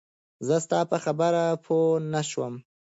زه 0.47 0.55
ستا 0.65 0.79
په 0.91 0.97
خبره 1.03 1.43
پوهه 1.63 2.01
نه 2.13 2.21
شوم 2.29 2.53